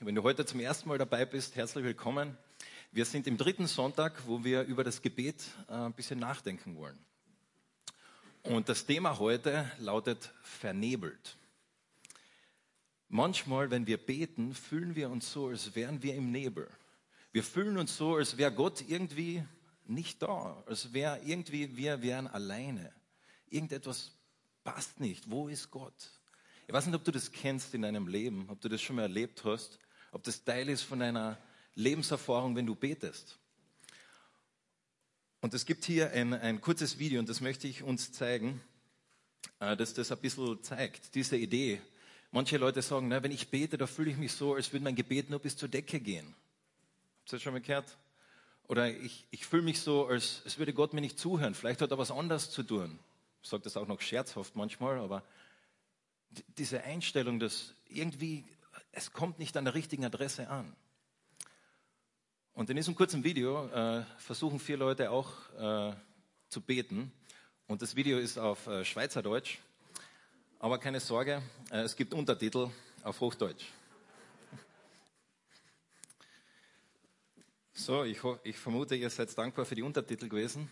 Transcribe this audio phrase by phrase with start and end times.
[0.00, 2.38] Wenn du heute zum ersten Mal dabei bist, herzlich willkommen.
[2.92, 6.96] Wir sind im dritten Sonntag, wo wir über das Gebet äh, ein bisschen nachdenken wollen.
[8.44, 11.36] Und das Thema heute lautet vernebelt.
[13.08, 16.68] Manchmal, wenn wir beten, fühlen wir uns so, als wären wir im Nebel.
[17.32, 19.42] Wir fühlen uns so, als wäre Gott irgendwie
[19.84, 22.92] nicht da, als wäre irgendwie wir wären alleine.
[23.50, 24.12] Irgendetwas
[24.62, 25.28] passt nicht.
[25.28, 26.12] Wo ist Gott?
[26.68, 29.02] Ich weiß nicht, ob du das kennst in deinem Leben, ob du das schon mal
[29.02, 29.80] erlebt hast,
[30.12, 31.38] ob das Teil ist von deiner
[31.74, 33.38] Lebenserfahrung, wenn du betest.
[35.40, 38.60] Und es gibt hier ein, ein kurzes Video und das möchte ich uns zeigen,
[39.60, 41.80] äh, dass das ein bisschen zeigt, diese Idee.
[42.30, 44.96] Manche Leute sagen, na, wenn ich bete, da fühle ich mich so, als würde mein
[44.96, 46.26] Gebet nur bis zur Decke gehen.
[47.20, 47.96] Habt ihr das schon mal gehört?
[48.66, 51.54] Oder ich, ich fühle mich so, als, als würde Gott mir nicht zuhören.
[51.54, 52.98] Vielleicht hat er was anderes zu tun.
[53.42, 55.22] Ich sage das auch noch scherzhaft manchmal, aber
[56.58, 58.44] diese Einstellung, dass irgendwie,
[58.92, 60.74] es kommt nicht an der richtigen Adresse an.
[62.52, 65.94] Und in diesem kurzen Video äh, versuchen vier Leute auch äh,
[66.48, 67.12] zu beten.
[67.68, 69.58] Und das Video ist auf äh, Schweizerdeutsch.
[70.58, 71.40] Aber keine Sorge,
[71.70, 72.70] äh, es gibt Untertitel
[73.02, 73.64] auf Hochdeutsch.
[77.74, 80.68] So, ich, ich vermute, ihr seid dankbar für die Untertitel gewesen.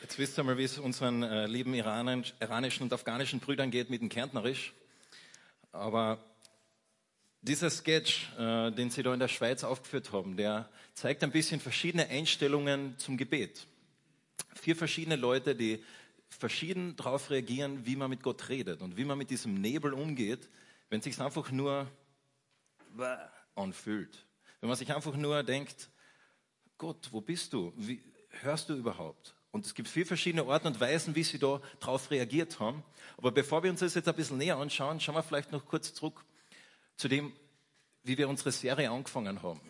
[0.00, 4.00] Jetzt wisst ihr mal, wie es unseren äh, lieben iranischen und afghanischen Brüdern geht mit
[4.00, 4.72] dem Kärntnerisch.
[5.72, 6.18] Aber
[7.40, 11.60] dieser Sketch, äh, den Sie da in der Schweiz aufgeführt haben, der zeigt ein bisschen
[11.60, 13.66] verschiedene Einstellungen zum Gebet.
[14.54, 15.82] Vier verschiedene Leute, die
[16.28, 20.48] verschieden darauf reagieren, wie man mit Gott redet und wie man mit diesem Nebel umgeht,
[20.90, 21.90] wenn es sich einfach nur
[23.54, 24.26] anfühlt.
[24.60, 25.90] Wenn man sich einfach nur denkt,
[26.76, 27.72] Gott, wo bist du?
[27.76, 28.02] Wie,
[28.40, 29.34] hörst du überhaupt?
[29.50, 32.82] Und es gibt vier verschiedene Arten und Weisen, wie sie da darauf reagiert haben.
[33.16, 35.94] Aber bevor wir uns das jetzt ein bisschen näher anschauen, schauen wir vielleicht noch kurz
[35.94, 36.24] zurück
[36.96, 37.32] zu dem,
[38.02, 39.60] wie wir unsere Serie angefangen haben.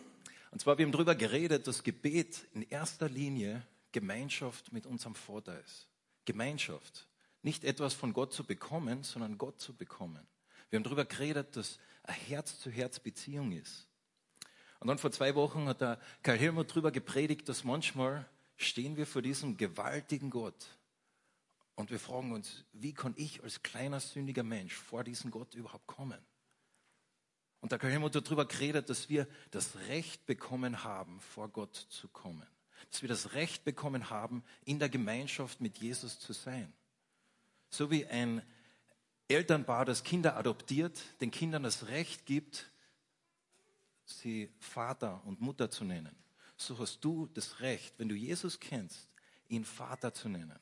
[0.51, 5.59] Und zwar, wir haben darüber geredet, dass Gebet in erster Linie Gemeinschaft mit unserem Vater
[5.61, 5.87] ist.
[6.25, 7.07] Gemeinschaft.
[7.41, 10.27] Nicht etwas von Gott zu bekommen, sondern Gott zu bekommen.
[10.69, 13.87] Wir haben darüber geredet, dass eine Herz-zu-Herz-Beziehung ist.
[14.79, 18.27] Und dann vor zwei Wochen hat der Karl Helmut darüber gepredigt, dass manchmal
[18.59, 20.67] stehen wir vor diesem gewaltigen Gott
[21.75, 25.87] und wir fragen uns, wie kann ich als kleiner sündiger Mensch vor diesen Gott überhaupt
[25.87, 26.19] kommen?
[27.61, 32.09] Und da kann jemand darüber geredet, dass wir das Recht bekommen haben, vor Gott zu
[32.09, 32.45] kommen.
[32.91, 36.73] Dass wir das Recht bekommen haben, in der Gemeinschaft mit Jesus zu sein.
[37.69, 38.41] So wie ein
[39.29, 42.71] Elternpaar, das Kinder adoptiert, den Kindern das Recht gibt,
[44.05, 46.15] sie Vater und Mutter zu nennen
[46.61, 49.09] so hast du das Recht, wenn du Jesus kennst,
[49.47, 50.59] ihn Vater zu nennen.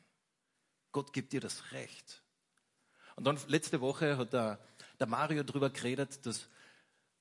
[0.91, 2.23] Gott gibt dir das Recht.
[3.15, 4.59] Und dann letzte Woche hat der,
[4.99, 6.47] der Mario darüber geredet, dass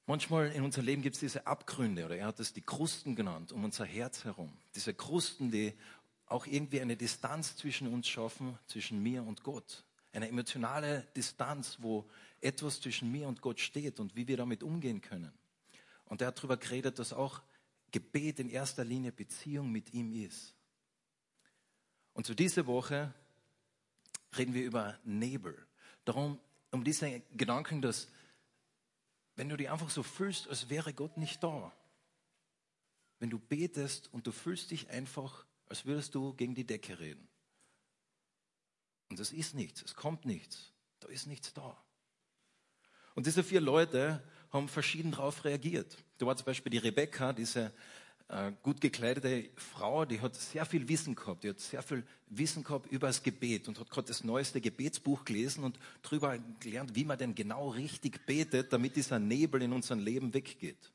[0.06, 3.52] manchmal in unserem Leben gibt es diese Abgründe, oder er hat es die Krusten genannt,
[3.52, 4.52] um unser Herz herum.
[4.74, 5.74] Diese Krusten, die
[6.26, 9.84] auch irgendwie eine Distanz zwischen uns schaffen, zwischen mir und Gott.
[10.12, 12.08] Eine emotionale Distanz, wo
[12.40, 15.32] etwas zwischen mir und Gott steht und wie wir damit umgehen können.
[16.06, 17.40] Und er hat darüber geredet, dass auch
[17.96, 20.54] Gebet in erster Linie Beziehung mit ihm ist.
[22.12, 23.14] Und zu dieser Woche
[24.36, 25.66] reden wir über Nebel.
[26.04, 26.38] Darum,
[26.72, 28.08] um diesen Gedanken, dass
[29.34, 31.72] wenn du dich einfach so fühlst, als wäre Gott nicht da.
[33.18, 37.26] Wenn du betest und du fühlst dich einfach, als würdest du gegen die Decke reden.
[39.08, 40.70] Und es ist nichts, es kommt nichts,
[41.00, 41.82] da ist nichts da.
[43.14, 44.22] Und diese vier Leute
[44.56, 45.96] haben verschieden darauf reagiert.
[46.18, 47.72] Da war zum Beispiel die Rebecca, diese
[48.28, 52.64] äh, gut gekleidete Frau, die hat sehr viel Wissen gehabt, die hat sehr viel Wissen
[52.64, 57.04] gehabt über das Gebet und hat gerade das neueste Gebetsbuch gelesen und darüber gelernt, wie
[57.04, 60.92] man denn genau richtig betet, damit dieser Nebel in unserem Leben weggeht.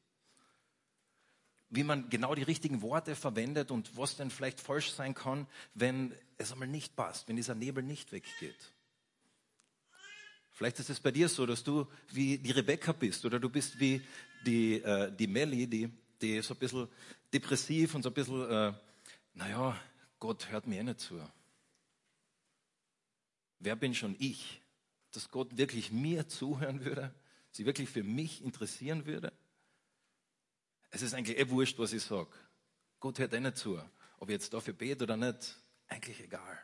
[1.69, 6.13] Wie man genau die richtigen Worte verwendet und was denn vielleicht falsch sein kann, wenn
[6.37, 8.73] es einmal nicht passt, wenn dieser Nebel nicht weggeht.
[10.61, 13.79] Vielleicht ist es bei dir so, dass du wie die Rebecca bist oder du bist
[13.79, 13.99] wie
[14.45, 15.89] die, äh, die Melly, die,
[16.21, 16.87] die so ein bisschen
[17.33, 18.71] depressiv und so ein bisschen, äh,
[19.33, 19.75] naja,
[20.19, 21.19] Gott hört mir eh nicht zu.
[23.57, 24.61] Wer bin schon ich,
[25.09, 27.11] dass Gott wirklich mir zuhören würde,
[27.49, 29.33] sie wirklich für mich interessieren würde?
[30.91, 32.29] Es ist eigentlich eh wurscht, was ich sage.
[32.99, 33.81] Gott hört eh nicht zu.
[34.19, 35.55] Ob ich jetzt dafür bete oder nicht,
[35.87, 36.59] eigentlich egal.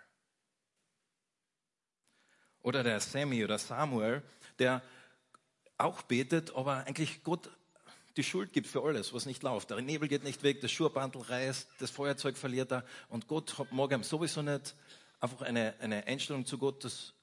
[2.67, 4.21] Oder der Sammy oder Samuel,
[4.59, 4.83] der
[5.77, 7.49] auch betet, aber eigentlich Gott
[8.17, 9.69] die Schuld gibt für alles, was nicht läuft.
[9.69, 13.71] Der Nebel geht nicht weg, das Schuhbandel reißt, das Feuerzeug verliert er und Gott hat
[13.71, 14.75] morgen sowieso nicht
[15.21, 17.13] einfach eine, eine Einstellung zu Gott, dass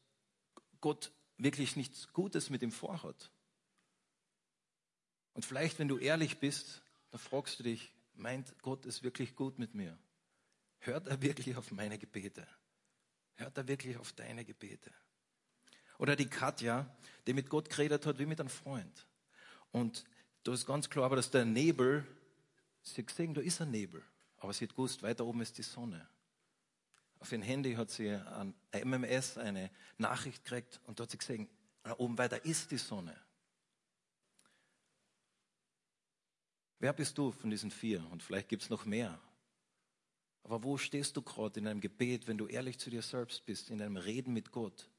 [0.80, 3.30] Gott wirklich nichts Gutes mit ihm vorhat.
[5.34, 6.80] Und vielleicht, wenn du ehrlich bist,
[7.10, 9.98] dann fragst du dich, meint Gott es wirklich gut mit mir?
[10.78, 12.48] Hört er wirklich auf meine Gebete?
[13.34, 14.90] Hört er wirklich auf deine Gebete?
[15.98, 16.88] Oder die Katja,
[17.26, 19.06] die mit Gott geredet hat wie mit einem Freund.
[19.72, 20.04] Und
[20.42, 22.06] da ist ganz klar, aber dass der Nebel,
[22.82, 24.02] sie gesehen, da ist ein Nebel.
[24.38, 26.06] Aber sie hat gewusst, weiter oben ist die Sonne.
[27.18, 31.48] Auf ihrem Handy hat sie ein MMS, eine Nachricht gekriegt und da hat sie gesehen,
[31.82, 33.16] da oben weiter ist die Sonne.
[36.78, 38.06] Wer bist du von diesen vier?
[38.10, 39.18] Und vielleicht gibt es noch mehr.
[40.42, 43.70] Aber wo stehst du gerade in deinem Gebet, wenn du ehrlich zu dir selbst bist,
[43.70, 44.90] in deinem Reden mit Gott?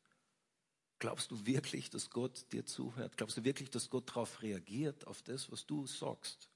[0.99, 3.17] Glaubst du wirklich, dass Gott dir zuhört?
[3.17, 6.49] Glaubst du wirklich, dass Gott darauf reagiert, auf das, was du sagst?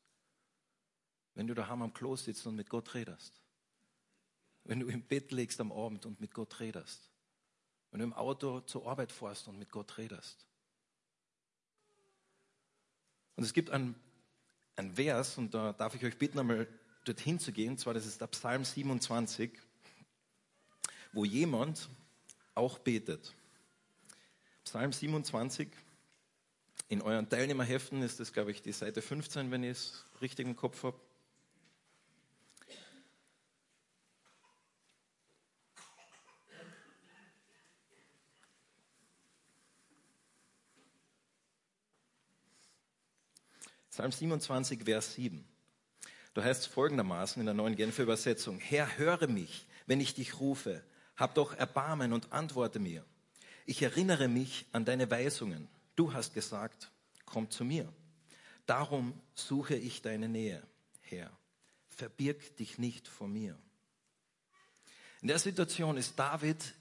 [1.35, 3.41] Wenn du daheim am Klo sitzt und mit Gott redest.
[4.63, 7.09] Wenn du im Bett liegst am Abend und mit Gott redest.
[7.91, 10.45] Wenn du im Auto zur Arbeit fährst und mit Gott redest.
[13.35, 13.95] Und es gibt ein,
[14.75, 16.67] ein Vers, und da darf ich euch bitten, einmal
[17.05, 19.51] dorthin zu gehen, und zwar das ist der Psalm 27,
[21.13, 21.89] wo jemand
[22.53, 23.33] auch betet.
[24.63, 25.69] Psalm 27.
[26.87, 30.55] In euren Teilnehmerheften ist das, glaube ich, die Seite 15, wenn ich es richtig im
[30.55, 30.99] Kopf habe.
[43.99, 45.45] Psalm 27, Vers 7.
[46.33, 50.39] Da heißt es folgendermaßen in der neuen Genfer Übersetzung, Herr, höre mich, wenn ich dich
[50.39, 50.81] rufe,
[51.17, 53.03] hab doch Erbarmen und antworte mir.
[53.69, 55.67] Ich erinnere mich an deine Weisungen.
[55.95, 56.89] Du hast gesagt,
[57.27, 57.87] komm zu mir.
[58.65, 60.63] Darum suche ich deine Nähe,
[61.01, 61.31] Herr.
[61.87, 63.55] Verbirg dich nicht vor mir.
[65.21, 66.73] In der Situation ist David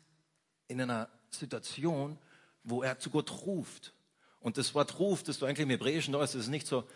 [0.66, 2.18] in einer Situation,
[2.64, 3.92] wo er zu Gott ruft.
[4.40, 6.88] Und das Wort ruft, das du eigentlich im Hebräischen da ist, ist nicht so,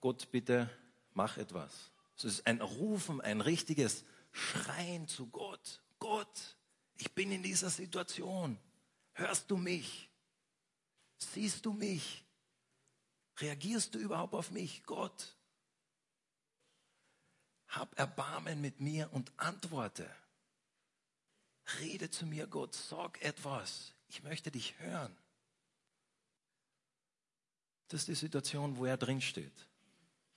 [0.00, 0.68] Gott, bitte
[1.14, 1.92] mach etwas.
[2.16, 4.02] Es ist ein Rufen, ein richtiges
[4.32, 5.82] Schreien zu Gott.
[6.00, 6.56] Gott,
[6.98, 8.58] ich bin in dieser Situation.
[9.16, 10.10] Hörst du mich?
[11.16, 12.22] Siehst du mich?
[13.38, 15.34] Reagierst du überhaupt auf mich, Gott?
[17.68, 20.08] Hab Erbarmen mit mir und antworte.
[21.80, 23.94] Rede zu mir, Gott, sag etwas.
[24.08, 25.16] Ich möchte dich hören.
[27.88, 29.66] Das ist die Situation, wo er drin steht.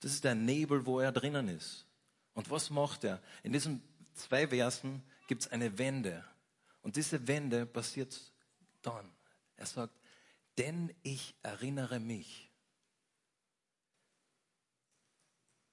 [0.00, 1.84] Das ist der Nebel, wo er drinnen ist.
[2.32, 3.22] Und was macht er?
[3.42, 3.82] In diesen
[4.14, 6.24] zwei Versen gibt es eine Wende.
[6.80, 8.29] Und diese Wende passiert
[8.82, 9.10] dann.
[9.56, 9.94] Er sagt,
[10.58, 12.50] denn ich erinnere mich.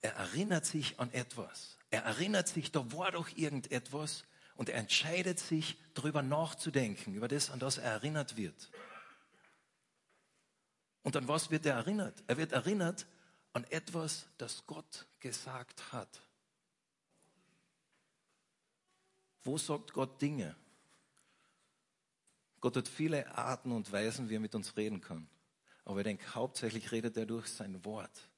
[0.01, 1.77] Er erinnert sich an etwas.
[1.89, 4.25] Er erinnert sich, da war doch irgendetwas
[4.55, 8.69] und er entscheidet sich, darüber nachzudenken, über das, an das er erinnert wird.
[11.03, 12.23] Und an was wird er erinnert?
[12.27, 13.07] Er wird erinnert
[13.53, 16.21] an etwas, das Gott gesagt hat.
[19.43, 20.55] Wo sagt Gott Dinge?
[22.67, 25.29] Gott hat viele Arten und Weisen, wie er mit uns reden kann.
[25.85, 28.29] Aber ich denke, hauptsächlich redet er durch sein Wort.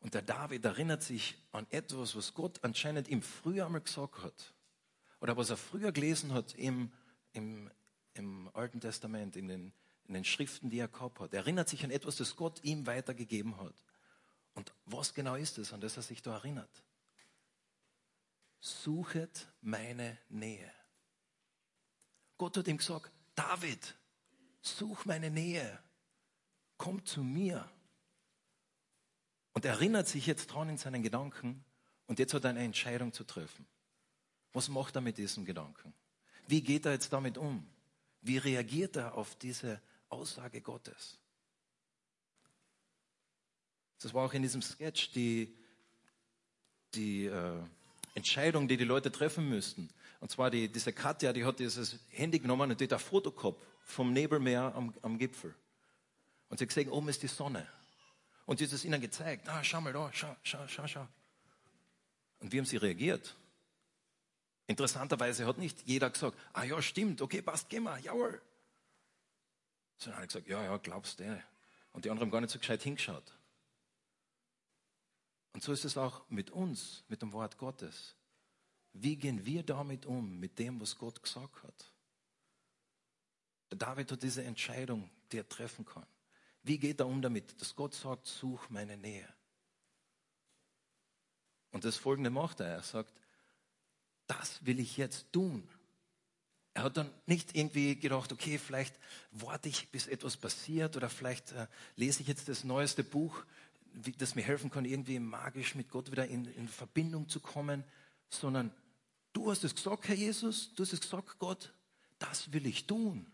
[0.00, 4.54] Und der David erinnert sich an etwas, was Gott anscheinend ihm früher einmal gesagt hat.
[5.20, 6.90] Oder was er früher gelesen hat im,
[7.34, 7.70] im,
[8.14, 9.74] im Alten Testament, in den,
[10.06, 11.34] in den Schriften, die er gehabt hat.
[11.34, 13.74] Er erinnert sich an etwas, das Gott ihm weitergegeben hat.
[14.54, 16.82] Und was genau ist es, an das er sich da erinnert?
[18.58, 20.72] Suchet meine Nähe.
[22.38, 23.94] Gott hat ihm gesagt, David,
[24.60, 25.78] such meine Nähe,
[26.76, 27.68] komm zu mir.
[29.52, 31.64] Und er erinnert sich jetzt dran in seinen Gedanken
[32.06, 33.66] und jetzt hat er eine Entscheidung zu treffen.
[34.52, 35.94] Was macht er mit diesem Gedanken?
[36.46, 37.66] Wie geht er jetzt damit um?
[38.22, 41.18] Wie reagiert er auf diese Aussage Gottes?
[44.00, 45.56] Das war auch in diesem Sketch die,
[46.94, 47.58] die äh,
[48.14, 49.88] Entscheidung, die die Leute treffen müssten.
[50.20, 53.30] Und zwar die, diese Katja, die hat dieses Handy genommen und die hat ein Foto
[53.30, 55.54] gehabt vom Nebelmeer am, am Gipfel.
[56.48, 57.66] Und sie hat gesehen, oben ist die Sonne.
[58.46, 59.48] Und sie hat es ihnen gezeigt.
[59.48, 61.08] Ah, schau mal da, schau, schau, schau, schau.
[62.40, 63.34] Und wie haben sie reagiert?
[64.66, 68.40] Interessanterweise hat nicht jeder gesagt, ah ja, stimmt, okay, passt, geh mal, jawohl.
[69.98, 71.44] Sondern alle gesagt, ja, ja, glaubst du.
[71.92, 73.32] Und die anderen haben gar nicht so gescheit hingeschaut.
[75.52, 78.14] Und so ist es auch mit uns, mit dem Wort Gottes.
[79.02, 81.92] Wie gehen wir damit um, mit dem, was Gott gesagt hat?
[83.70, 86.06] Der David hat diese Entscheidung, die er treffen kann.
[86.62, 89.28] Wie geht er um damit, dass Gott sagt, such meine Nähe?
[91.72, 92.68] Und das Folgende macht er.
[92.68, 93.12] Er sagt,
[94.26, 95.68] das will ich jetzt tun.
[96.74, 98.98] Er hat dann nicht irgendwie gedacht, okay, vielleicht
[99.30, 103.44] warte ich, bis etwas passiert oder vielleicht äh, lese ich jetzt das neueste Buch
[104.18, 107.84] das mir helfen kann, irgendwie magisch mit Gott wieder in, in Verbindung zu kommen,
[108.28, 108.70] sondern
[109.36, 111.74] du hast es gesagt, Herr Jesus, du hast es gesagt, Gott,
[112.18, 113.30] das will ich tun.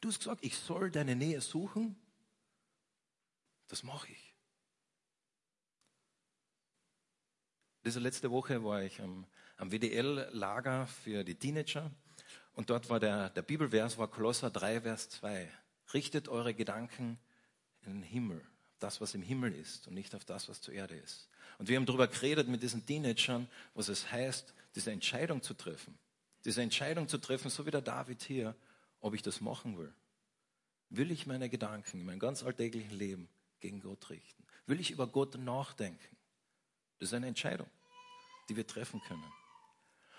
[0.00, 1.94] Du hast gesagt, ich soll deine Nähe suchen.
[3.68, 4.34] Das mache ich.
[7.84, 11.92] Diese letzte Woche war ich am, am WDL-Lager für die Teenager
[12.54, 15.48] und dort war der, der Bibelvers, war Kolosser 3, Vers 2.
[15.92, 17.18] Richtet eure Gedanken
[17.82, 18.44] in den Himmel,
[18.84, 21.28] das, was im Himmel ist und nicht auf das, was zur Erde ist.
[21.58, 25.98] Und wir haben darüber geredet mit diesen Teenagern, was es heißt, diese Entscheidung zu treffen.
[26.44, 28.54] Diese Entscheidung zu treffen, so wie der David hier,
[29.00, 29.92] ob ich das machen will.
[30.90, 33.28] Will ich meine Gedanken in meinem ganz alltäglichen Leben
[33.60, 34.44] gegen Gott richten?
[34.66, 36.16] Will ich über Gott nachdenken?
[36.98, 37.70] Das ist eine Entscheidung,
[38.50, 39.32] die wir treffen können.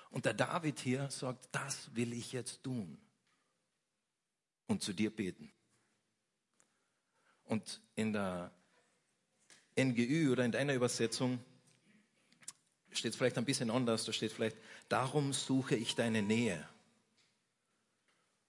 [0.09, 2.97] Und der David hier sagt, das will ich jetzt tun
[4.65, 5.51] und zu dir beten.
[7.45, 8.51] Und in der
[9.77, 11.39] NGÜ oder in deiner Übersetzung
[12.91, 14.05] steht es vielleicht ein bisschen anders.
[14.05, 14.57] Da steht vielleicht,
[14.89, 16.67] darum suche ich deine Nähe.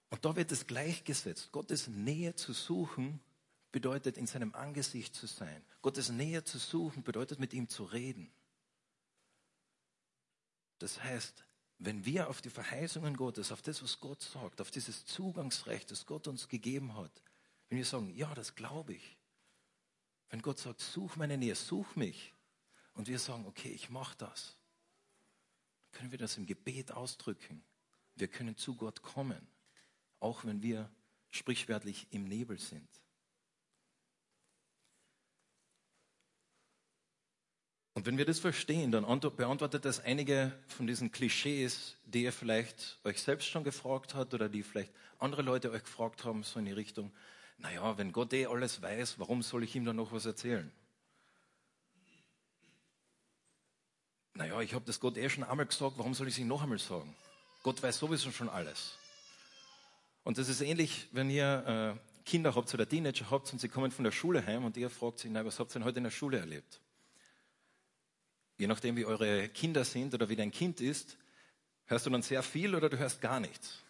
[0.09, 1.51] Und da wird es gleichgesetzt.
[1.51, 3.19] Gottes Nähe zu suchen
[3.71, 5.61] bedeutet, in seinem Angesicht zu sein.
[5.81, 8.31] Gottes Nähe zu suchen bedeutet, mit ihm zu reden.
[10.79, 11.43] Das heißt,
[11.79, 16.05] wenn wir auf die Verheißungen Gottes, auf das, was Gott sagt, auf dieses Zugangsrecht, das
[16.05, 17.11] Gott uns gegeben hat,
[17.69, 19.17] wenn wir sagen, ja, das glaube ich.
[20.29, 22.33] Wenn Gott sagt, such meine Nähe, such mich.
[22.93, 24.57] Und wir sagen, okay, ich mache das.
[25.91, 27.63] Können wir das im Gebet ausdrücken.
[28.15, 29.47] Wir können zu Gott kommen,
[30.19, 30.89] auch wenn wir
[31.29, 32.89] sprichwörtlich im Nebel sind.
[37.93, 42.99] Und wenn wir das verstehen, dann beantwortet das einige von diesen Klischees, die ihr vielleicht
[43.03, 46.65] euch selbst schon gefragt habt oder die vielleicht andere Leute euch gefragt haben, so in
[46.65, 47.11] die Richtung,
[47.57, 50.71] naja, wenn Gott eh alles weiß, warum soll ich ihm dann noch was erzählen?
[54.33, 56.61] Naja, ich habe das Gott eh schon einmal gesagt, warum soll ich es ihm noch
[56.61, 57.15] einmal sagen?
[57.63, 58.97] Gott weiß sowieso schon alles.
[60.23, 63.91] Und das ist ähnlich, wenn ihr äh, Kinder habt oder Teenager habt und sie kommen
[63.91, 66.11] von der Schule heim und ihr fragt sie, was habt ihr denn heute in der
[66.11, 66.81] Schule erlebt?
[68.57, 71.17] je nachdem, wie eure Kinder sind oder wie dein Kind ist,
[71.85, 73.83] hörst du dann sehr viel oder du hörst gar nichts.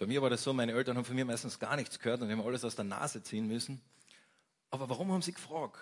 [0.00, 2.30] Bei mir war das so, meine Eltern haben von mir meistens gar nichts gehört und
[2.32, 3.82] haben alles aus der Nase ziehen müssen.
[4.70, 5.78] Aber warum haben sie gefragt?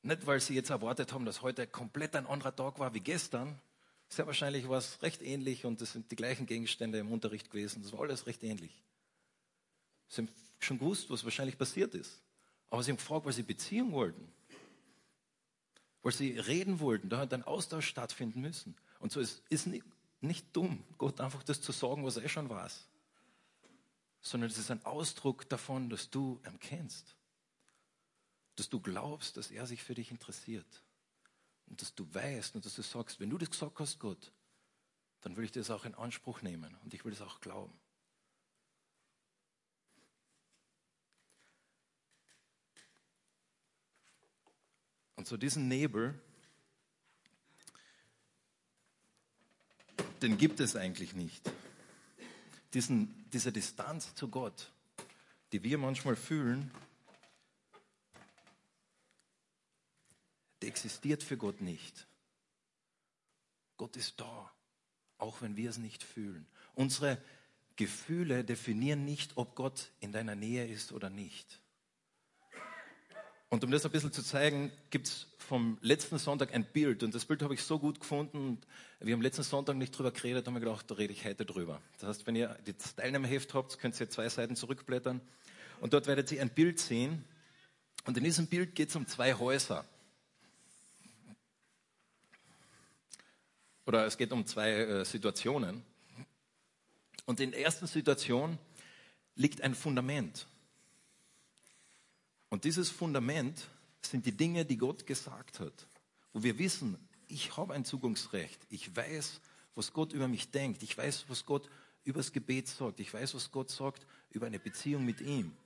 [0.00, 3.60] Nicht, weil sie jetzt erwartet haben, dass heute komplett ein anderer Tag war wie gestern.
[4.08, 7.82] Sehr wahrscheinlich war es recht ähnlich und es sind die gleichen Gegenstände im Unterricht gewesen.
[7.82, 8.82] Das war alles recht ähnlich.
[10.08, 12.22] Sie haben schon gewusst, was wahrscheinlich passiert ist.
[12.70, 14.26] Aber sie haben gefragt, weil sie Beziehung wollten
[16.04, 17.08] weil sie reden wollten.
[17.08, 18.76] Da hat ein Austausch stattfinden müssen.
[19.00, 19.84] Und so ist es nicht,
[20.20, 22.86] nicht dumm, Gott einfach das zu sagen, was er schon weiß,
[24.24, 27.14] sondern es ist ein Ausdruck davon, dass du ihn kennst,
[28.56, 30.82] dass du glaubst, dass er sich für dich interessiert
[31.66, 34.32] und dass du weißt und dass du sagst, wenn du das gesagt hast, Gott,
[35.20, 37.78] dann will ich das auch in Anspruch nehmen und ich will das auch glauben.
[45.16, 46.18] Und so diesen Nebel,
[50.22, 51.52] den gibt es eigentlich nicht.
[52.74, 54.72] Diesen, diese Distanz zu Gott,
[55.52, 56.70] die wir manchmal fühlen,
[60.60, 62.06] die existiert für Gott nicht.
[63.76, 64.52] Gott ist da,
[65.18, 66.46] auch wenn wir es nicht fühlen.
[66.74, 67.22] Unsere
[67.76, 71.60] Gefühle definieren nicht, ob Gott in deiner Nähe ist oder nicht.
[73.54, 77.04] Und um das ein bisschen zu zeigen, gibt es vom letzten Sonntag ein Bild.
[77.04, 78.58] Und das Bild habe ich so gut gefunden.
[78.98, 81.80] Wir haben letzten Sonntag nicht drüber geredet, haben wir gedacht, da rede ich heute drüber.
[82.00, 85.20] Das heißt, wenn ihr das Teilnehmerheft habt, könnt ihr zwei Seiten zurückblättern.
[85.80, 87.24] Und dort werdet ihr ein Bild sehen.
[88.04, 89.84] Und in diesem Bild geht es um zwei Häuser.
[93.86, 95.84] Oder es geht um zwei äh, Situationen.
[97.24, 98.58] Und in der ersten Situation
[99.36, 100.48] liegt ein Fundament.
[102.54, 103.68] Und dieses Fundament
[104.00, 105.88] sind die Dinge, die Gott gesagt hat,
[106.32, 106.96] wo wir wissen,
[107.26, 109.40] ich habe ein Zugangsrecht, ich weiß,
[109.74, 111.68] was Gott über mich denkt, ich weiß, was Gott
[112.04, 115.56] über das Gebet sagt, ich weiß, was Gott sagt über eine Beziehung mit ihm.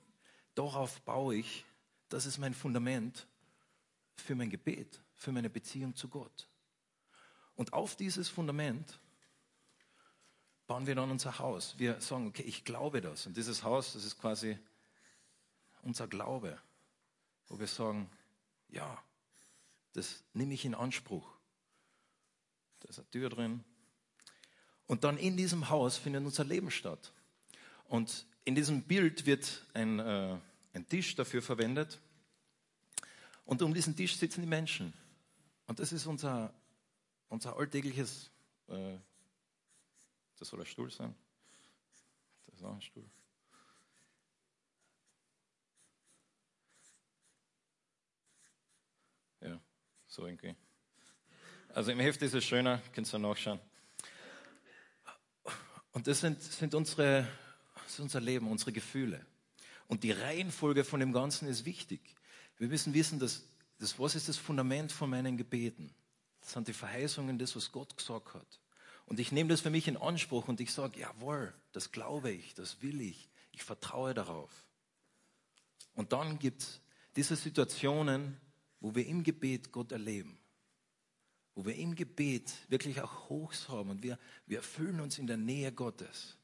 [0.55, 1.63] Darauf baue ich,
[2.09, 3.27] das ist mein Fundament
[4.15, 6.49] für mein Gebet, für meine Beziehung zu Gott.
[7.53, 8.99] Und auf dieses Fundament
[10.65, 11.75] bauen wir dann unser Haus.
[11.77, 13.27] Wir sagen, okay, ich glaube das.
[13.27, 14.57] Und dieses Haus, das ist quasi
[15.83, 16.59] unser Glaube
[17.49, 18.09] wo wir sagen,
[18.69, 19.03] ja,
[19.93, 21.27] das nehme ich in Anspruch.
[22.79, 23.63] Da ist eine Tür drin.
[24.87, 27.11] Und dann in diesem Haus findet unser Leben statt.
[27.85, 30.37] Und in diesem Bild wird ein, äh,
[30.73, 31.99] ein Tisch dafür verwendet.
[33.45, 34.93] Und um diesen Tisch sitzen die Menschen.
[35.67, 36.53] Und das ist unser,
[37.29, 38.31] unser alltägliches,
[38.67, 38.97] äh,
[40.37, 41.13] das soll ein Stuhl sein.
[42.45, 43.05] Das ist auch ein Stuhl.
[49.41, 49.59] Ja,
[50.09, 50.55] so irgendwie.
[51.69, 53.59] Also im Heft ist es schöner, könnt ihr nachschauen.
[55.91, 57.27] Und das sind, sind unsere,
[57.75, 59.25] das ist unser Leben, unsere Gefühle.
[59.87, 62.01] Und die Reihenfolge von dem Ganzen ist wichtig.
[62.57, 63.43] Wir müssen wissen, dass,
[63.79, 65.93] dass was ist das Fundament von meinen Gebeten?
[66.41, 68.59] Das sind die Verheißungen, das, was Gott gesagt hat.
[69.05, 72.53] Und ich nehme das für mich in Anspruch und ich sage, jawohl, das glaube ich,
[72.53, 74.51] das will ich, ich vertraue darauf.
[75.95, 76.81] Und dann gibt es
[77.15, 78.39] diese Situationen,
[78.79, 80.39] wo wir im Gebet Gott erleben
[81.59, 85.35] wo wir im Gebet wirklich auch Hochs haben und wir, wir fühlen uns in der
[85.35, 86.37] Nähe Gottes.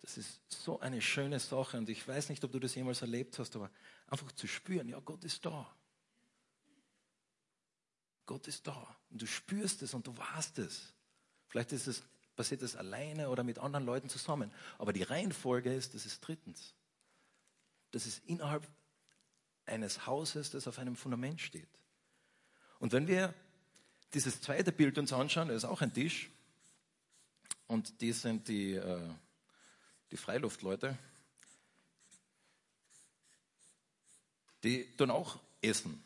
[0.00, 3.38] Das ist so eine schöne Sache und ich weiß nicht, ob du das jemals erlebt
[3.38, 3.70] hast, aber
[4.06, 5.70] einfach zu spüren, ja, Gott ist da.
[8.24, 10.94] Gott ist da und du spürst es und du warst es.
[11.48, 12.02] Vielleicht ist es,
[12.34, 14.50] passiert es alleine oder mit anderen Leuten zusammen.
[14.78, 16.74] Aber die Reihenfolge ist, das ist drittens.
[17.90, 18.66] Das ist innerhalb
[19.66, 21.68] eines Hauses, das auf einem Fundament steht.
[22.78, 23.34] Und wenn wir
[24.14, 26.30] dieses zweite Bild uns anschauen, das ist auch ein Tisch.
[27.66, 29.08] Und die sind die, äh,
[30.10, 30.98] die Freiluftleute.
[34.62, 36.02] Die tun auch Essen.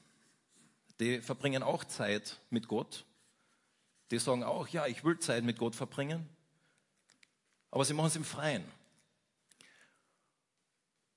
[1.00, 3.04] Die verbringen auch Zeit mit Gott.
[4.10, 6.28] Die sagen auch, ja, ich will Zeit mit Gott verbringen.
[7.70, 8.64] Aber sie machen es im Freien.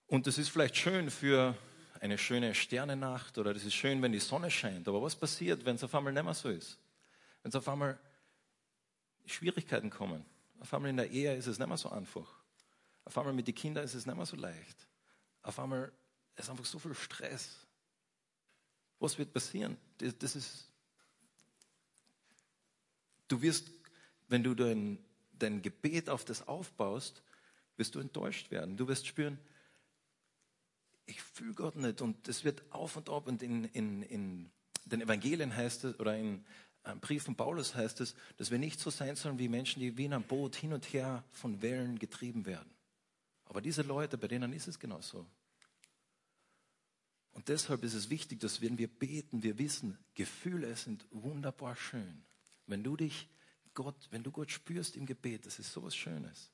[0.07, 1.55] Und das ist vielleicht schön für
[1.99, 4.87] eine schöne Sternennacht oder das ist schön, wenn die Sonne scheint.
[4.87, 6.79] Aber was passiert, wenn es auf einmal nicht mehr so ist?
[7.43, 7.99] Wenn es auf einmal
[9.25, 10.25] Schwierigkeiten kommen.
[10.59, 12.27] Auf einmal in der Ehe ist es nicht mehr so einfach.
[13.05, 14.87] Auf einmal mit den Kindern ist es nicht mehr so leicht.
[15.41, 15.91] Auf einmal
[16.35, 17.55] ist einfach so viel Stress.
[18.99, 19.77] Was wird passieren?
[19.97, 20.67] Das, das ist,
[23.27, 23.71] du wirst,
[24.27, 24.99] wenn du dein,
[25.33, 27.21] dein Gebet auf das aufbaust,
[27.77, 28.75] wirst du enttäuscht werden.
[28.75, 29.39] Du wirst spüren,
[31.09, 34.51] ich fühle Gott nicht und es wird auf und ab und in, in, in
[34.85, 36.45] den Evangelien heißt es oder in
[36.83, 39.97] einem Brief von Paulus heißt es, dass wir nicht so sein sollen wie Menschen, die
[39.97, 42.69] wie in einem Boot hin und her von Wellen getrieben werden.
[43.45, 45.25] Aber diese Leute, bei denen ist es genauso.
[47.31, 52.23] Und deshalb ist es wichtig, dass wenn wir beten, wir wissen, Gefühle sind wunderbar schön.
[52.67, 53.29] Wenn du dich
[53.73, 56.51] Gott, wenn du Gott spürst im Gebet, das ist sowas Schönes.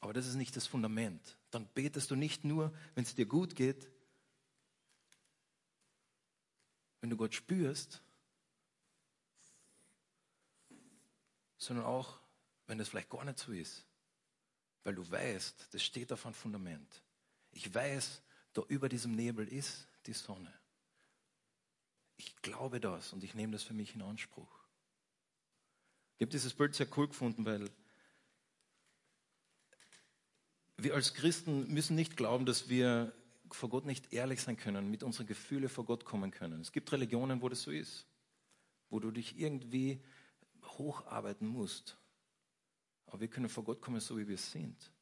[0.00, 1.39] Aber das ist nicht das Fundament.
[1.50, 3.90] Dann betest du nicht nur, wenn es dir gut geht,
[7.00, 8.02] wenn du Gott spürst,
[11.58, 12.18] sondern auch,
[12.66, 13.84] wenn es vielleicht gar nicht so ist.
[14.84, 17.02] Weil du weißt, das steht auf einem Fundament.
[17.52, 20.52] Ich weiß, da über diesem Nebel ist die Sonne.
[22.16, 24.60] Ich glaube das und ich nehme das für mich in Anspruch.
[26.16, 27.70] Ich habe dieses Bild sehr cool gefunden, weil
[30.82, 33.12] wir als Christen müssen nicht glauben, dass wir
[33.50, 36.60] vor Gott nicht ehrlich sein können, mit unseren Gefühlen vor Gott kommen können.
[36.60, 38.06] Es gibt Religionen, wo das so ist,
[38.88, 40.00] wo du dich irgendwie
[40.64, 41.96] hocharbeiten musst.
[43.06, 44.92] Aber wir können vor Gott kommen, so wie wir sind.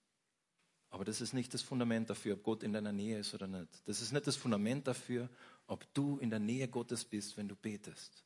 [0.91, 3.83] Aber das ist nicht das Fundament dafür, ob Gott in deiner Nähe ist oder nicht.
[3.87, 5.29] Das ist nicht das Fundament dafür,
[5.67, 8.25] ob du in der Nähe Gottes bist, wenn du betest.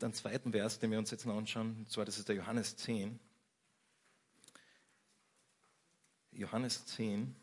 [0.00, 2.34] Gibt einen zweiten Vers, den wir uns jetzt noch anschauen, und zwar das ist der
[2.34, 3.20] Johannes 10.
[6.32, 7.36] Johannes 10,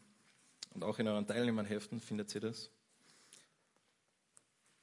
[0.74, 2.72] und auch in euren Teilnehmerheften findet ihr das.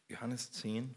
[0.09, 0.95] Johannes 10.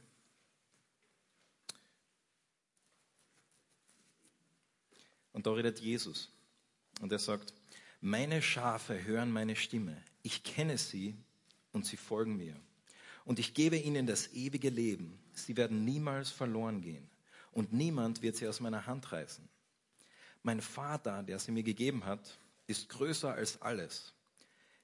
[5.33, 6.29] Und da redet Jesus.
[7.01, 7.55] Und er sagt,
[8.01, 9.99] meine Schafe hören meine Stimme.
[10.21, 11.15] Ich kenne sie
[11.71, 12.55] und sie folgen mir
[13.27, 15.19] und ich gebe ihnen das ewige Leben.
[15.33, 17.09] Sie werden niemals verloren gehen
[17.51, 19.47] und niemand wird sie aus meiner Hand reißen.
[20.43, 24.13] Mein Vater, der sie mir gegeben hat, ist größer als alles.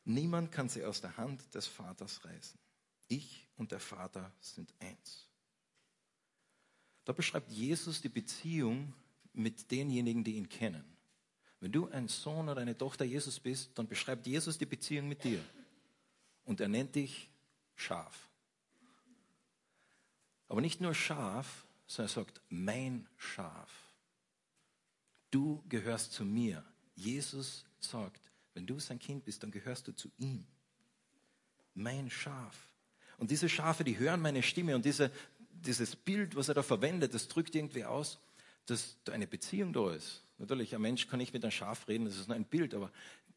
[0.04, 2.60] Niemand kann sie aus der Hand des Vaters reißen.
[3.08, 5.30] Ich und der Vater sind eins.
[7.06, 8.94] Da beschreibt Jesus die Beziehung
[9.32, 10.84] mit denjenigen, die ihn kennen.
[11.62, 15.24] Wenn du ein Sohn oder eine Tochter Jesus bist, dann beschreibt Jesus die Beziehung mit
[15.24, 15.42] dir.
[16.44, 17.30] Und er nennt dich
[17.76, 18.33] Schaf.
[20.54, 23.72] Aber nicht nur Schaf, sondern er sagt, mein Schaf.
[25.32, 26.64] Du gehörst zu mir.
[26.94, 28.22] Jesus sagt,
[28.54, 30.46] wenn du sein Kind bist, dann gehörst du zu ihm.
[31.74, 32.70] Mein Schaf.
[33.18, 35.10] Und diese Schafe, die hören meine Stimme und diese,
[35.50, 38.20] dieses Bild, was er da verwendet, das drückt irgendwie aus,
[38.68, 40.22] dass da eine Beziehung da ist.
[40.38, 42.92] Natürlich, ein Mensch kann nicht mit einem Schaf reden, das ist nur ein Bild, aber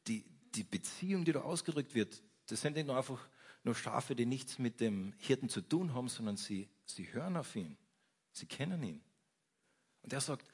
[0.07, 0.23] die,
[0.55, 3.27] die Beziehung, die da ausgedrückt wird, das sind nicht nur einfach
[3.67, 7.55] nur Schafe, die nichts mit dem Hirten zu tun haben, sondern sie, sie hören auf
[7.57, 7.77] ihn.
[8.33, 9.03] Sie kennen ihn.
[10.03, 10.47] Und er sagt,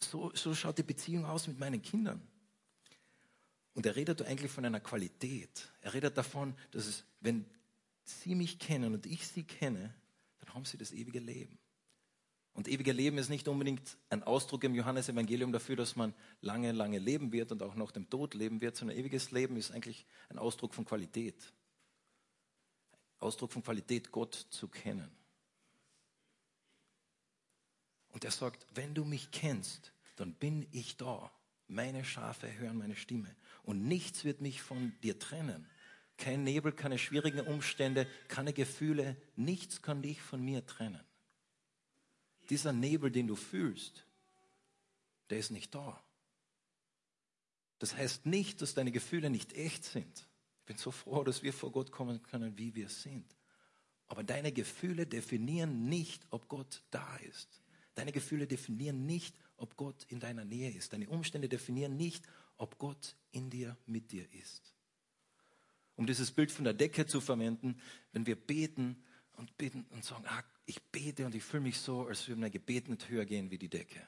[0.00, 2.20] so, so schaut die Beziehung aus mit meinen Kindern.
[3.72, 5.72] Und er redet eigentlich von einer Qualität.
[5.80, 7.46] Er redet davon, dass es, wenn
[8.04, 9.94] sie mich kennen und ich sie kenne,
[10.40, 11.58] dann haben sie das ewige Leben.
[12.52, 16.98] Und ewige Leben ist nicht unbedingt ein Ausdruck im Johannesevangelium dafür, dass man lange, lange
[16.98, 20.38] leben wird und auch nach dem Tod leben wird, sondern ewiges Leben ist eigentlich ein
[20.38, 21.52] Ausdruck von Qualität.
[23.20, 25.10] Ausdruck von Qualität, Gott zu kennen.
[28.10, 31.30] Und er sagt, wenn du mich kennst, dann bin ich da.
[31.68, 33.34] Meine Schafe hören meine Stimme.
[33.62, 35.68] Und nichts wird mich von dir trennen.
[36.16, 41.04] Kein Nebel, keine schwierigen Umstände, keine Gefühle, nichts kann dich von mir trennen.
[42.50, 44.04] Dieser Nebel, den du fühlst,
[45.30, 46.02] der ist nicht da.
[47.78, 50.27] Das heißt nicht, dass deine Gefühle nicht echt sind.
[50.68, 53.24] Ich bin so froh, dass wir vor Gott kommen können, wie wir sind.
[54.06, 57.62] Aber deine Gefühle definieren nicht, ob Gott da ist.
[57.94, 60.92] Deine Gefühle definieren nicht, ob Gott in deiner Nähe ist.
[60.92, 62.22] Deine Umstände definieren nicht,
[62.58, 64.74] ob Gott in dir, mit dir ist.
[65.96, 67.80] Um dieses Bild von der Decke zu verwenden,
[68.12, 69.02] wenn wir beten
[69.38, 72.50] und beten und sagen, ah, ich bete und ich fühle mich so, als würde mein
[72.50, 74.06] Gebet nicht höher gehen wie die Decke.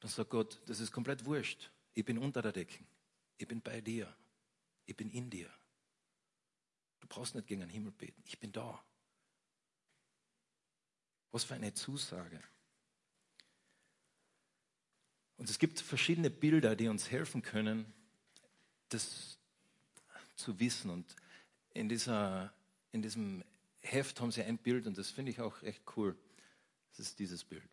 [0.00, 1.70] Dann sagt Gott, das ist komplett wurscht.
[1.94, 2.82] Ich bin unter der Decke.
[3.38, 4.12] Ich bin bei dir.
[4.86, 5.50] Ich bin in dir.
[7.00, 8.22] Du brauchst nicht gegen den Himmel beten.
[8.26, 8.82] Ich bin da.
[11.32, 12.42] Was für eine Zusage.
[15.36, 17.92] Und es gibt verschiedene Bilder, die uns helfen können,
[18.88, 19.38] das
[20.36, 20.90] zu wissen.
[20.90, 21.14] Und
[21.74, 22.52] in, dieser,
[22.92, 23.44] in diesem
[23.80, 26.16] Heft haben sie ein Bild und das finde ich auch echt cool.
[26.90, 27.68] Das ist dieses Bild.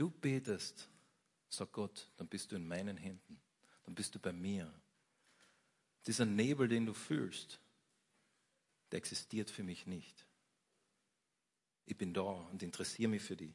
[0.00, 0.88] Du betest,
[1.48, 3.40] sagt Gott, dann bist du in meinen Händen,
[3.84, 4.72] dann bist du bei mir.
[6.06, 7.60] Dieser Nebel, den du fühlst,
[8.90, 10.26] der existiert für mich nicht.
[11.84, 13.52] Ich bin da und interessiere mich für die.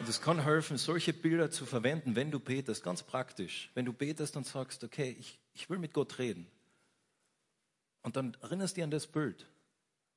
[0.00, 3.70] Und es kann helfen, solche Bilder zu verwenden, wenn du betest, ganz praktisch.
[3.74, 6.50] Wenn du betest und sagst, okay, ich, ich will mit Gott reden.
[8.02, 9.46] Und dann erinnerst du dich an das Bild.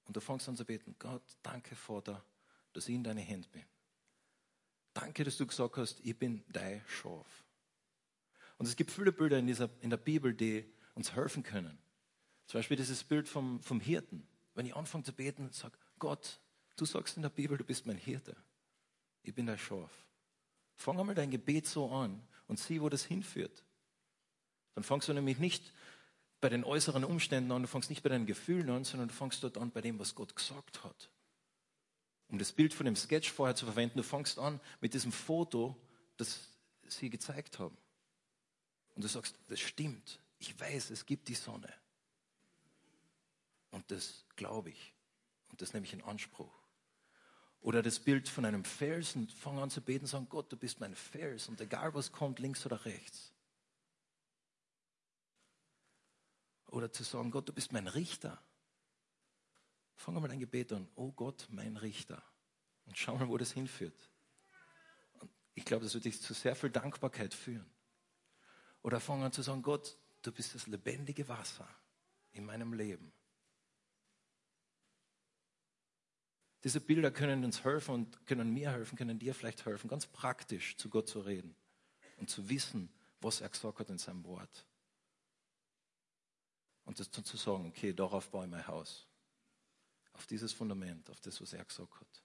[0.06, 2.24] Und du fängst an zu beten, Gott, danke, Vater,
[2.74, 3.66] dass ich in deine Hände bin.
[4.94, 7.46] Danke, dass du gesagt hast, ich bin dein Schaf.
[8.58, 11.78] Und es gibt viele Bilder in, dieser, in der Bibel, die uns helfen können.
[12.48, 14.28] Zum Beispiel dieses Bild vom, vom Hirten.
[14.56, 16.40] Wenn ich anfange zu beten und sage, Gott,
[16.76, 18.36] du sagst in der Bibel, du bist mein Hirte.
[19.22, 19.92] Ich bin dein Schaf.
[20.76, 23.64] Fang einmal dein Gebet so an und sieh, wo das hinführt.
[24.74, 25.74] Dann fangst du nämlich nicht
[26.40, 29.44] bei den äußeren Umständen an, du fangst nicht bei deinen Gefühlen an, sondern du fangst
[29.44, 31.10] dort an bei dem, was Gott gesagt hat.
[32.30, 35.76] Um das Bild von dem Sketch vorher zu verwenden, du fängst an mit diesem Foto,
[36.18, 36.40] das
[36.88, 37.78] sie gezeigt haben.
[38.96, 40.20] Und du sagst, das stimmt.
[40.40, 41.72] Ich weiß, es gibt die Sonne.
[43.72, 44.94] Und das glaube ich.
[45.50, 46.52] Und das nehme ich in Anspruch.
[47.62, 50.96] Oder das Bild von einem Felsen, fang an zu beten sagen, Gott, du bist mein
[50.96, 53.32] Fels und egal was kommt, links oder rechts.
[56.68, 58.42] Oder zu sagen, Gott, du bist mein Richter.
[59.98, 60.88] Fang mal ein Gebet an.
[60.96, 62.24] Oh Gott, mein Richter.
[62.86, 64.10] Und schau mal, wo das hinführt.
[65.20, 67.70] Und ich glaube, das wird dich zu sehr viel Dankbarkeit führen.
[68.84, 71.68] Oder fang an zu sagen, Gott, du bist das lebendige Wasser
[72.32, 73.12] in meinem Leben.
[76.64, 80.78] Diese Bilder können uns helfen und können mir helfen, können dir vielleicht helfen, ganz praktisch
[80.78, 81.56] zu Gott zu reden
[82.18, 84.66] und zu wissen, was er gesagt hat in seinem Wort.
[86.86, 89.07] Und das zu sagen, okay, darauf baue ich mein Haus
[90.18, 92.24] auf dieses Fundament, auf das, was er gesagt hat.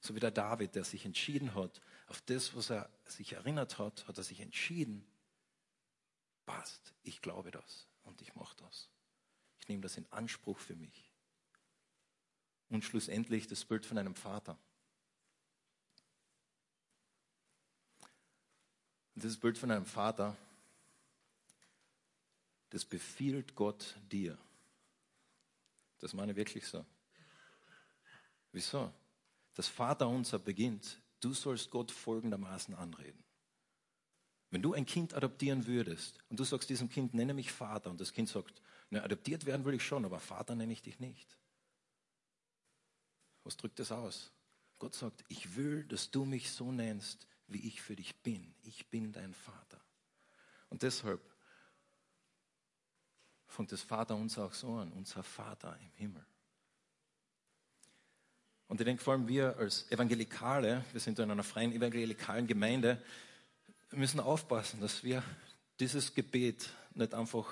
[0.00, 4.06] So wie der David, der sich entschieden hat, auf das, was er sich erinnert hat,
[4.08, 5.06] hat er sich entschieden,
[6.46, 8.88] passt, ich glaube das und ich mache das.
[9.60, 11.12] Ich nehme das in Anspruch für mich.
[12.70, 14.58] Und schlussendlich das Bild von einem Vater.
[19.14, 20.36] Und dieses Bild von einem Vater,
[22.70, 24.38] das befiehlt Gott dir.
[25.98, 26.84] Das meine ich wirklich so.
[28.52, 28.92] Wieso?
[29.54, 33.22] Das Vaterunser beginnt, du sollst Gott folgendermaßen anreden.
[34.50, 38.00] Wenn du ein Kind adoptieren würdest und du sagst diesem Kind, nenne mich Vater, und
[38.00, 41.36] das Kind sagt, Na, adoptiert werden will ich schon, aber Vater nenne ich dich nicht.
[43.44, 44.32] Was drückt das aus?
[44.78, 48.54] Gott sagt, ich will, dass du mich so nennst, wie ich für dich bin.
[48.62, 49.80] Ich bin dein Vater.
[50.70, 51.20] Und deshalb
[53.46, 56.24] fängt das Vater uns auch so an, unser Vater im Himmel.
[58.68, 63.02] Und ich denke vor allem wir als Evangelikale, wir sind in einer freien evangelikalen Gemeinde,
[63.90, 65.22] müssen aufpassen, dass wir
[65.80, 67.46] dieses Gebet nicht einfach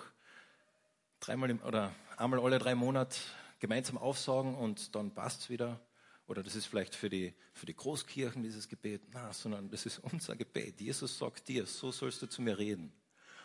[1.21, 3.17] dreimal im, oder einmal alle drei Monate
[3.61, 5.81] gemeinsam aufsagen und dann passt es wieder.
[6.27, 9.01] Oder das ist vielleicht für die, für die Großkirchen dieses Gebet.
[9.13, 10.81] Na, sondern das ist unser Gebet.
[10.81, 12.93] Jesus sagt dir, so sollst du zu mir reden.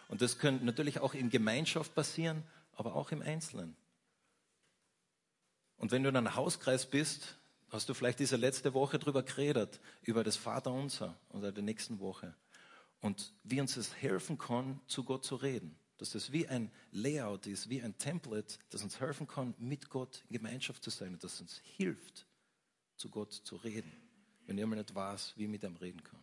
[0.09, 3.77] Und das könnte natürlich auch in Gemeinschaft passieren, aber auch im Einzelnen.
[5.77, 7.37] Und wenn du in einem Hauskreis bist,
[7.71, 12.35] hast du vielleicht diese letzte Woche drüber geredet, über das Vaterunser oder der nächsten Woche.
[12.99, 15.75] Und wie uns es helfen kann, zu Gott zu reden.
[15.97, 20.23] Dass das wie ein Layout ist, wie ein Template, das uns helfen kann, mit Gott
[20.27, 22.27] in Gemeinschaft zu sein und das uns hilft,
[22.97, 23.91] zu Gott zu reden,
[24.45, 26.19] wenn jemand nicht weiß, wie mit ihm reden kann.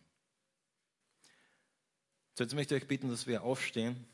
[2.37, 4.05] So, jetzt möchte ich euch bitten, dass wir aufstehen.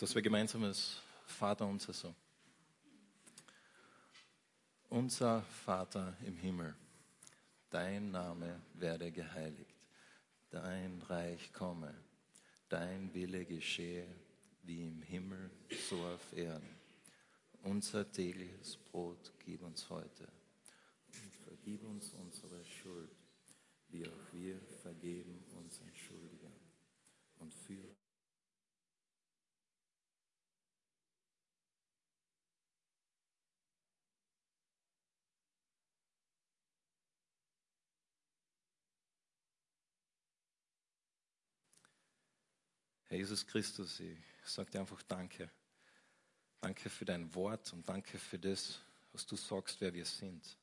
[0.00, 2.14] Dass wir gemeinsam das Vater unser so.
[4.88, 6.74] Unser Vater im Himmel,
[7.68, 9.76] dein Name werde geheiligt,
[10.48, 11.94] dein Reich komme,
[12.70, 14.06] dein Wille geschehe,
[14.62, 15.50] wie im Himmel,
[15.90, 16.76] so auf Erden.
[17.62, 20.26] Unser tägliches Brot gib uns heute
[21.12, 23.14] und vergib uns unsere Schuld,
[23.90, 26.56] wie auch wir vergeben unseren Schuldigern.
[27.38, 27.96] Und führe
[43.10, 45.50] Herr Jesus Christus, ich sage dir einfach Danke.
[46.60, 48.78] Danke für dein Wort und danke für das,
[49.10, 50.56] was du sagst, wer wir sind.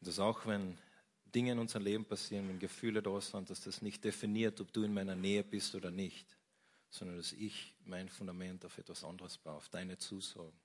[0.00, 0.78] Und dass auch wenn
[1.26, 4.84] Dinge in unserem Leben passieren, wenn Gefühle da sind, dass das nicht definiert, ob du
[4.84, 6.34] in meiner Nähe bist oder nicht,
[6.88, 10.58] sondern dass ich mein Fundament auf etwas anderes baue, auf deine Zusagen,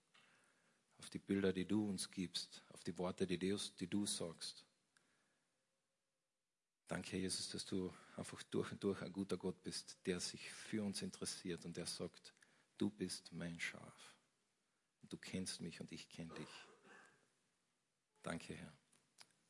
[0.99, 4.63] auf die Bilder, die du uns gibst, auf die Worte, die du, die du sagst.
[6.87, 10.83] Danke, Jesus, dass du einfach durch und durch ein guter Gott bist, der sich für
[10.83, 12.33] uns interessiert und der sagt,
[12.77, 14.15] du bist mein Schaf.
[15.03, 16.67] Du kennst mich und ich kenne dich.
[18.23, 18.73] Danke, Herr.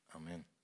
[0.10, 0.57] Amen.